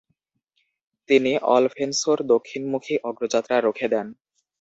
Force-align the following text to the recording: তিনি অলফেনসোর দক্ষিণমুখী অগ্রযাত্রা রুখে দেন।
তিনি 1.09 1.31
অলফেনসোর 1.49 2.19
দক্ষিণমুখী 2.33 2.95
অগ্রযাত্রা 3.09 3.57
রুখে 3.59 3.87
দেন। 3.93 4.07